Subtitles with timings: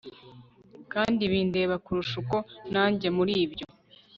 [0.93, 2.37] kandi bindeba kurusha uko
[2.71, 3.65] najya muribyo